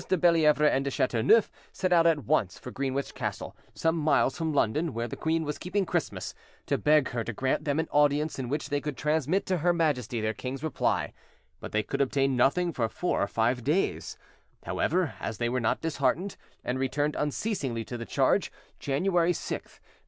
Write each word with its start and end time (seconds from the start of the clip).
de 0.09 0.17
Bellievre 0.17 0.65
and 0.65 0.83
de 0.83 0.89
Chateauneuf 0.89 1.51
set 1.71 1.93
out 1.93 2.07
at 2.07 2.25
once 2.25 2.57
for 2.57 2.71
Greenwich 2.71 3.13
Castle, 3.13 3.55
some 3.75 3.95
miles 3.95 4.35
from 4.35 4.51
London, 4.51 4.95
where 4.95 5.07
the 5.07 5.15
queen 5.15 5.43
was 5.43 5.59
keeping 5.59 5.85
Christmas, 5.85 6.33
to 6.65 6.75
beg 6.79 7.09
her 7.09 7.23
to 7.23 7.31
grant 7.31 7.65
them 7.65 7.79
an 7.79 7.87
audience, 7.91 8.39
in 8.39 8.49
which 8.49 8.69
they 8.69 8.81
could 8.81 8.97
transmit 8.97 9.45
to 9.45 9.57
her 9.59 9.71
Majesty 9.73 10.19
their 10.19 10.33
king's 10.33 10.63
reply; 10.63 11.13
but 11.59 11.71
they 11.71 11.83
could 11.83 12.01
obtain 12.01 12.35
nothing 12.35 12.73
for 12.73 12.89
four 12.89 13.21
or 13.21 13.27
five 13.27 13.63
days; 13.63 14.17
however, 14.63 15.13
as 15.19 15.37
they 15.37 15.49
were 15.49 15.59
not 15.59 15.81
disheartened, 15.81 16.35
and 16.63 16.79
returned 16.79 17.15
unceasingly 17.15 17.83
to 17.85 17.95
the 17.95 18.03
charge, 18.03 18.51
January 18.79 19.33
6th, 19.33 19.75
MM. 19.79 19.79